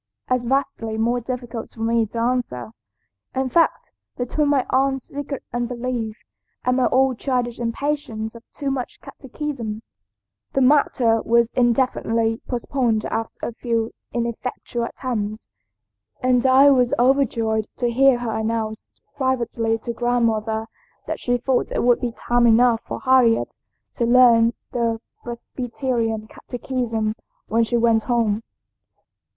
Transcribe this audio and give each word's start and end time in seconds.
as 0.29 0.45
vastly 0.45 0.97
more 0.97 1.19
difficult 1.21 1.69
for 1.69 1.81
me 1.81 2.07
to 2.07 2.17
answer. 2.17 2.71
In 3.35 3.49
fact, 3.49 3.91
between 4.17 4.47
my 4.49 4.65
aunt's 4.71 5.05
secret 5.05 5.43
unbelief 5.53 6.17
and 6.65 6.77
my 6.77 6.89
own 6.91 7.17
childish 7.17 7.59
impatience 7.59 8.33
of 8.33 8.41
too 8.51 8.71
much 8.71 8.99
catechism, 9.01 9.83
the 10.53 10.61
matter 10.61 11.21
was 11.21 11.51
indefinitely 11.51 12.41
postponed 12.47 13.05
after 13.05 13.47
a 13.47 13.53
few 13.53 13.91
ineffectual 14.11 14.85
attempts, 14.85 15.47
and 16.19 16.47
I 16.47 16.71
was 16.71 16.95
overjoyed 16.97 17.67
to 17.77 17.91
hear 17.91 18.17
her 18.17 18.31
announce 18.31 18.87
privately 19.15 19.77
to 19.77 19.93
grandmother 19.93 20.65
that 21.05 21.19
she 21.19 21.37
thought 21.37 21.69
it 21.71 21.83
would 21.83 22.01
be 22.01 22.11
time 22.13 22.47
enough 22.47 22.81
for 22.87 23.01
Harriet 23.01 23.55
to 23.93 24.07
learn 24.07 24.53
the 24.71 24.99
Presbyterian 25.23 26.25
catechism 26.27 27.13
when 27.49 27.63
she 27.63 27.77
went 27.77 28.01
home." 28.01 28.41